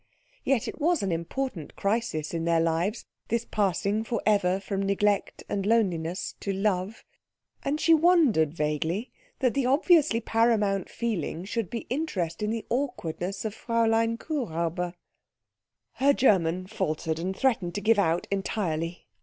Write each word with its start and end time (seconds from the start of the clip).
Yet 0.43 0.67
it 0.67 0.81
was 0.81 1.03
an 1.03 1.11
important 1.11 1.75
crisis 1.75 2.33
in 2.33 2.43
their 2.45 2.59
lives, 2.59 3.05
this 3.27 3.45
passing 3.45 4.03
for 4.03 4.19
ever 4.25 4.59
from 4.59 4.81
neglect 4.81 5.43
and 5.47 5.63
loneliness 5.63 6.33
to 6.39 6.51
love, 6.51 7.03
and 7.61 7.79
she 7.79 7.93
wondered 7.93 8.51
vaguely 8.51 9.11
that 9.41 9.53
the 9.53 9.67
obviously 9.67 10.19
paramount 10.19 10.89
feeling 10.89 11.45
should 11.45 11.69
be 11.69 11.85
interest 11.87 12.41
in 12.41 12.49
the 12.49 12.65
awkwardness 12.71 13.45
of 13.45 13.53
Fräulein 13.55 14.17
Kuhräuber. 14.17 14.95
Her 15.91 16.13
German 16.13 16.65
faltered, 16.65 17.19
and 17.19 17.37
threatened 17.37 17.75
to 17.75 17.81
give 17.81 17.99
out 17.99 18.25
entirely. 18.31 19.05